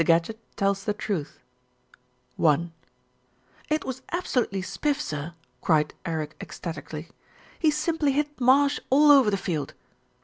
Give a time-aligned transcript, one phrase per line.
[0.03, 1.37] GADGETT TELLS THE TRUTH
[2.43, 2.69] I
[3.69, 7.09] "XT was absolutely spif, sir," cried Eric ecstatically.
[7.59, 9.75] "He simply hit Marsh all over the field."